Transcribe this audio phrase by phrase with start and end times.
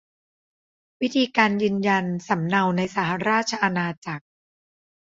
[1.01, 4.25] วิธีการยืนยันสำเนาในสหราชอาณาจักร